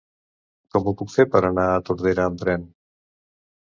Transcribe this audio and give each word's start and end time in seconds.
Com 0.75 0.89
ho 0.89 0.95
puc 1.03 1.13
fer 1.17 1.27
per 1.37 1.43
anar 1.51 1.69
a 1.77 1.87
Tordera 1.91 2.29
amb 2.31 2.45
tren? 2.45 2.69